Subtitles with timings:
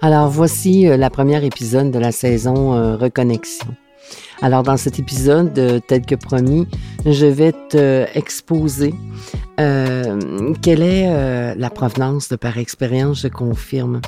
[0.00, 3.74] Alors voici euh, la première épisode de la saison euh, Reconnexion.
[4.40, 6.68] Alors dans cet épisode, euh, tel que promis,
[7.04, 8.94] je vais te exposer
[9.56, 14.02] quelle est la provenance de par expérience, je confirme.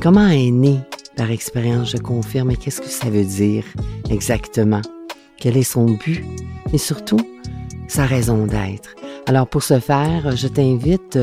[0.00, 0.80] Comment est né
[1.16, 3.64] par expérience, je confirme, et qu'est-ce que ça veut dire
[4.10, 4.82] exactement?
[5.38, 6.24] Quel est son but?
[6.72, 7.20] Et surtout,
[7.88, 8.94] sa raison d'être.
[9.26, 11.18] Alors pour ce faire, je t'invite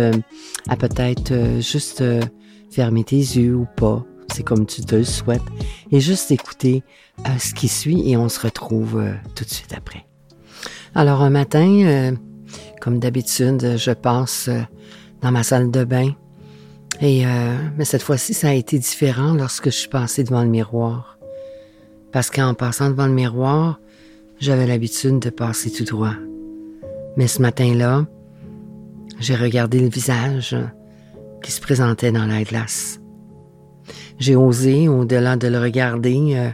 [0.67, 2.03] à peut-être juste
[2.71, 5.41] fermer tes yeux ou pas, c'est comme tu te le souhaites,
[5.91, 6.83] et juste écouter
[7.27, 10.05] euh, ce qui suit et on se retrouve euh, tout de suite après.
[10.95, 12.11] Alors un matin, euh,
[12.81, 14.49] comme d'habitude, je passe
[15.21, 16.13] dans ma salle de bain
[17.01, 17.25] et
[17.77, 21.17] mais cette fois-ci, ça a été différent lorsque je suis passée devant le miroir.
[22.11, 23.79] Parce qu'en passant devant le miroir,
[24.39, 26.13] j'avais l'habitude de passer tout droit.
[27.17, 28.05] Mais ce matin-là,
[29.19, 30.55] j'ai regardé le visage
[31.43, 32.99] qui se présentait dans la glace.
[34.19, 36.49] J'ai osé, au-delà de le regarder, euh,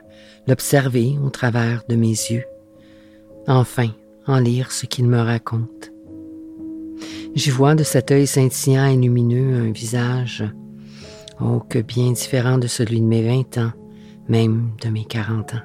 [0.47, 2.45] l'observer au travers de mes yeux.
[3.47, 3.89] Enfin,
[4.27, 5.78] en lire ce qu'il me raconte.
[7.35, 10.43] J'y vois de cet œil scintillant et lumineux un visage,
[11.39, 13.71] oh, que bien différent de celui de mes vingt ans,
[14.27, 15.61] même de mes quarante ans.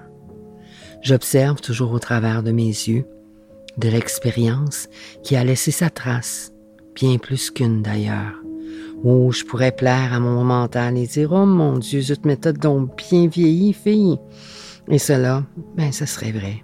[1.01, 3.07] J'observe toujours au travers de mes yeux,
[3.79, 4.89] de l'expérience
[5.23, 6.53] qui a laissé sa trace,
[6.95, 8.35] bien plus qu'une d'ailleurs.
[9.03, 12.97] Oh, je pourrais plaire à mon mental et dire Oh mon Dieu, cette méthode donc
[12.97, 14.19] bien vieilli, fille.
[14.89, 15.45] Et cela,
[15.77, 16.63] ben, ça serait vrai.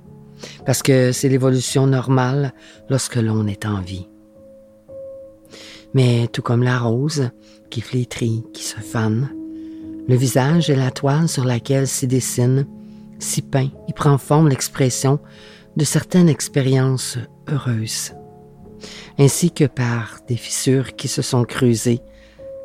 [0.64, 2.52] Parce que c'est l'évolution normale
[2.88, 4.08] lorsque l'on est en vie.
[5.94, 7.30] Mais tout comme la rose
[7.70, 9.30] qui flétrit, qui se fane,
[10.08, 12.66] le visage est la toile sur laquelle s'y dessine,
[13.18, 15.18] s'y peint et prend forme l'expression
[15.76, 17.18] de certaines expériences
[17.48, 18.12] heureuses,
[19.18, 22.02] ainsi que par des fissures qui se sont creusées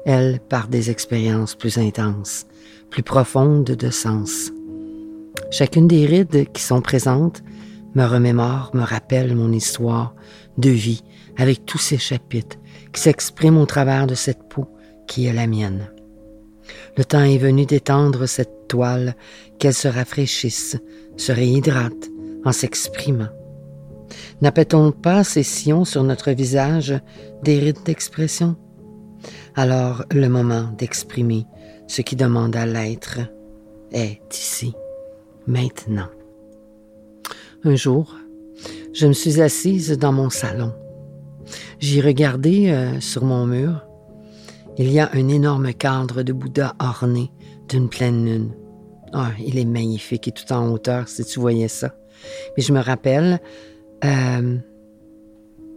[0.06, 2.46] elle par des expériences plus intenses,
[2.90, 4.52] plus profondes de sens.
[5.52, 7.44] Chacune des rides qui sont présentes
[7.96, 10.14] me remémore, me rappelle mon histoire
[10.58, 11.04] de vie
[11.38, 12.58] avec tous ces chapitres
[12.96, 14.66] qui s'expriment au travers de cette peau
[15.06, 15.92] qui est la mienne.
[16.98, 19.16] Le temps est venu d'étendre cette toile,
[19.60, 20.78] qu'elle se rafraîchisse,
[21.18, 22.10] se réhydrate
[22.46, 23.30] en s'exprimant.
[24.42, 26.94] N'appelle-t-on pas ces sillons sur notre visage
[27.44, 28.56] des rides d'expression?
[29.56, 31.46] Alors le moment d'exprimer
[31.88, 33.20] ce qui demande à l'être
[33.92, 34.74] est ici,
[35.48, 36.10] maintenant.
[37.64, 38.16] Un jour,
[38.94, 40.72] je me suis assise dans mon salon.
[41.80, 43.86] J'y regardé euh, sur mon mur.
[44.78, 47.32] Il y a un énorme cadre de Bouddha orné
[47.70, 48.52] d'une pleine lune.
[49.14, 51.96] Ah, il est magnifique et tout en hauteur, si tu voyais ça.
[52.58, 53.40] Mais je me rappelle
[54.04, 54.58] euh,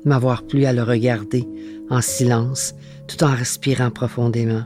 [0.05, 1.47] m'avoir plu à le regarder
[1.91, 2.75] en silence
[3.07, 4.65] tout en respirant profondément.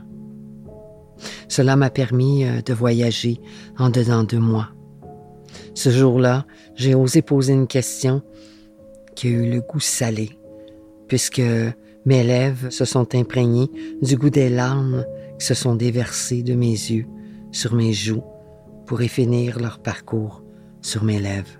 [1.47, 3.39] Cela m'a permis euh, de voyager
[3.77, 4.69] en dedans de moi.
[5.75, 6.45] Ce jour-là,
[6.75, 8.21] j'ai osé poser une question
[9.15, 10.31] qui a eu le goût salé,
[11.07, 11.41] puisque
[12.05, 13.69] mes lèvres se sont imprégnées
[14.01, 15.05] du goût des larmes
[15.39, 17.05] qui se sont déversées de mes yeux
[17.51, 18.23] sur mes joues
[18.85, 20.43] pour y finir leur parcours
[20.81, 21.59] sur mes lèvres.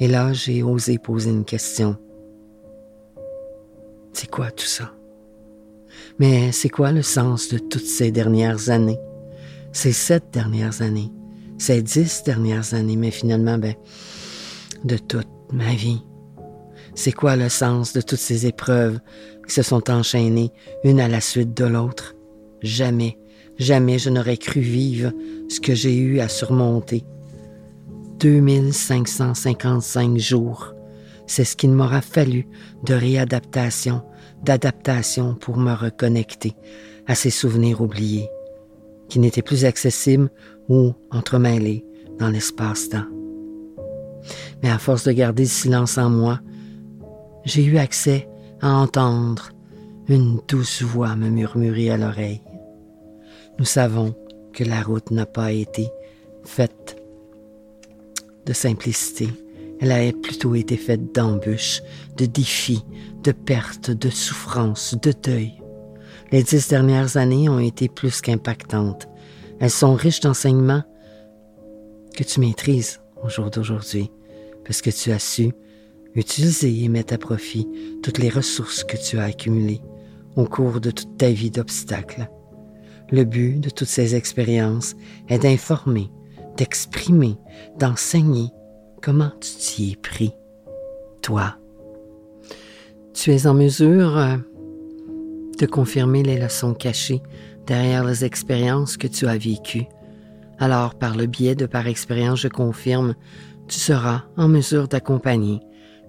[0.00, 1.96] Et là, j'ai osé poser une question.
[4.12, 4.92] C'est quoi tout ça?
[6.18, 8.98] Mais c'est quoi le sens de toutes ces dernières années?
[9.72, 11.12] Ces sept dernières années,
[11.58, 13.74] ces dix dernières années, mais finalement, ben,
[14.84, 16.02] de toute ma vie.
[16.98, 18.98] C'est quoi le sens de toutes ces épreuves
[19.46, 20.50] qui se sont enchaînées
[20.82, 22.16] une à la suite de l'autre?
[22.60, 23.16] Jamais,
[23.56, 25.12] jamais je n'aurais cru vivre
[25.48, 27.04] ce que j'ai eu à surmonter.
[28.18, 30.74] 2555 jours
[31.28, 32.48] c'est ce qu'il m'aura fallu
[32.82, 34.02] de réadaptation,
[34.42, 36.54] d'adaptation pour me reconnecter
[37.06, 38.28] à ces souvenirs oubliés,
[39.08, 40.30] qui n'étaient plus accessibles
[40.68, 41.84] ou entremêlés
[42.18, 43.06] dans l'espace-temps.
[44.64, 46.40] Mais à force de garder le silence en moi,
[47.44, 48.28] j'ai eu accès
[48.60, 49.50] à entendre
[50.08, 52.42] une douce voix me murmurer à l'oreille.
[53.58, 54.14] Nous savons
[54.52, 55.88] que la route n'a pas été
[56.44, 57.02] faite
[58.46, 59.28] de simplicité.
[59.80, 61.82] Elle a plutôt été faite d'embûches,
[62.16, 62.84] de défis,
[63.22, 65.52] de pertes, de souffrances, de deuil.
[66.32, 69.08] Les dix dernières années ont été plus qu'impactantes.
[69.60, 70.82] Elles sont riches d'enseignements
[72.16, 74.10] que tu maîtrises au jour d'aujourd'hui,
[74.64, 75.52] parce que tu as su
[76.18, 77.68] utiliser et mettre à profit
[78.02, 79.80] toutes les ressources que tu as accumulées
[80.36, 82.28] au cours de toute ta vie d'obstacles.
[83.10, 84.94] Le but de toutes ces expériences
[85.28, 86.10] est d'informer,
[86.56, 87.36] d'exprimer,
[87.78, 88.50] d'enseigner
[89.00, 90.32] comment tu t'y es pris,
[91.22, 91.56] toi.
[93.14, 94.36] Tu es en mesure euh,
[95.58, 97.22] de confirmer les leçons cachées
[97.66, 99.86] derrière les expériences que tu as vécues.
[100.58, 103.14] Alors, par le biais de par expérience, je confirme,
[103.68, 105.60] tu seras en mesure d'accompagner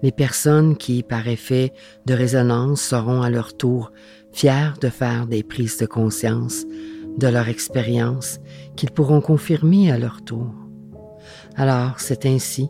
[0.02, 1.72] les personnes qui, par effet
[2.06, 3.92] de résonance, seront à leur tour
[4.32, 6.64] fiers de faire des prises de conscience
[7.18, 8.38] de leur expérience
[8.76, 10.54] qu'ils pourront confirmer à leur tour.
[11.56, 12.68] Alors, c'est ainsi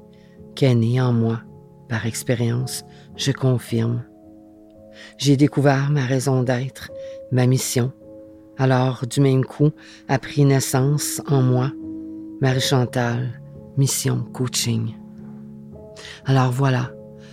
[0.54, 1.42] qu'est né en moi,
[1.88, 2.84] par expérience,
[3.16, 4.04] je confirme.
[5.18, 6.90] J'ai découvert ma raison d'être,
[7.32, 7.92] ma mission.
[8.58, 9.70] Alors, du même coup,
[10.08, 11.70] a pris naissance en moi,
[12.40, 13.40] Marie Chantal,
[13.76, 14.94] mission coaching.
[16.24, 16.90] Alors voilà,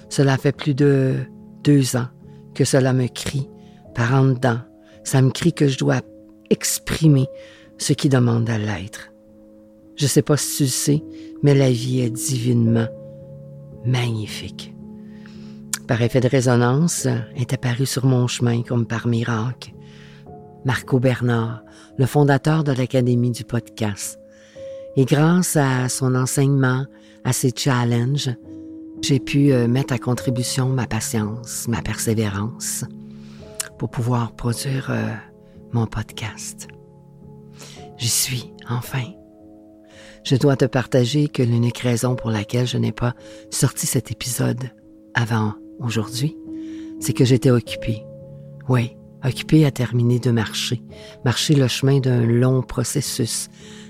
[0.10, 1.16] cela fait plus de
[1.64, 2.08] deux ans
[2.54, 3.50] que cela me crie
[3.94, 4.60] par en dedans.
[5.04, 6.02] Ça me crie que je dois
[6.50, 7.28] exprimer
[7.78, 9.12] ce qui demande à l'être.
[9.96, 11.04] Je ne sais pas si tu le sais,
[11.44, 12.88] mais la vie est divinement
[13.86, 14.74] magnifique.
[15.88, 19.72] Par effet de résonance, est apparu sur mon chemin comme par miracle
[20.66, 21.64] Marco Bernard,
[21.98, 24.20] le fondateur de l'Académie du podcast.
[24.98, 26.86] Et grâce à son enseignement,
[27.24, 28.36] à ses challenges,
[29.02, 32.84] j'ai pu euh, mettre à contribution ma patience, ma persévérance
[33.78, 35.14] pour pouvoir produire euh,
[35.72, 36.68] mon podcast.
[37.98, 39.04] J'y suis, enfin.
[40.24, 43.14] Je dois te partager que l'unique raison pour laquelle je n'ai pas
[43.50, 44.72] sorti cet épisode
[45.14, 46.36] avant aujourd'hui,
[47.00, 48.04] c'est que j'étais occupée.
[48.68, 50.82] Oui, occupée à terminer de marcher,
[51.24, 53.50] marcher le chemin d'un long processus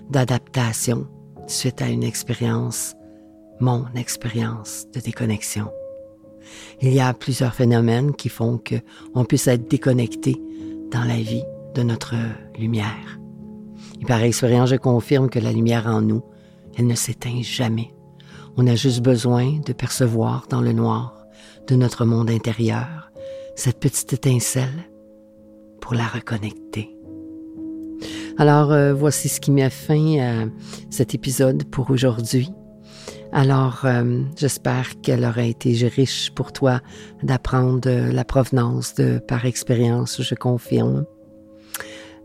[0.09, 1.07] d'adaptation
[1.47, 2.96] suite à une expérience
[3.59, 5.71] mon expérience de déconnexion.
[6.81, 10.41] Il y a plusieurs phénomènes qui font qu'on puisse être déconnecté
[10.91, 11.43] dans la vie
[11.75, 12.15] de notre
[12.57, 13.19] lumière.
[14.01, 16.23] Et par expérience, je confirme que la lumière en nous,
[16.77, 17.93] elle ne s'éteint jamais.
[18.55, 21.25] On a juste besoin de percevoir dans le noir
[21.67, 23.11] de notre monde intérieur
[23.55, 24.89] cette petite étincelle
[25.81, 26.95] pour la reconnecter.
[28.37, 30.45] Alors, euh, voici ce qui met fin à
[30.91, 32.51] cet épisode pour aujourd'hui.
[33.37, 36.81] Alors, euh, j'espère qu'elle aura été riche pour toi
[37.21, 41.05] d'apprendre la provenance de par expérience, je confirme,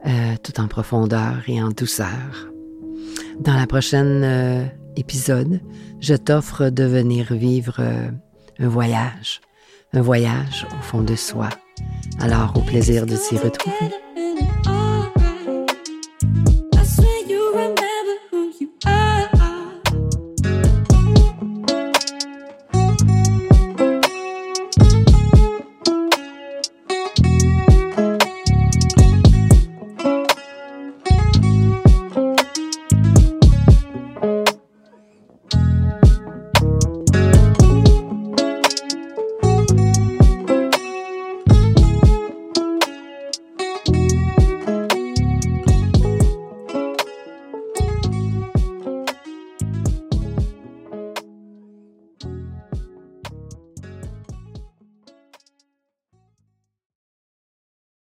[0.07, 2.49] euh, tout en profondeur et en douceur.
[3.41, 4.65] Dans la prochaine euh,
[4.97, 5.61] épisode,
[6.01, 7.83] je t'offre de venir vivre
[8.59, 9.43] un voyage,
[9.93, 11.51] un voyage au fond de soi.
[12.21, 14.12] Alors, au plaisir de t'y retrouver.